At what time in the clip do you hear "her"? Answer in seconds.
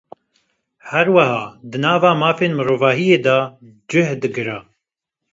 0.89-1.07